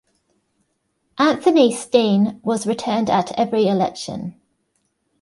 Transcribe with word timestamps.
Anthony 1.19 1.71
Steen 1.71 2.39
was 2.41 2.65
returned 2.65 3.07
at 3.07 3.37
every 3.37 3.67
election. 3.67 4.41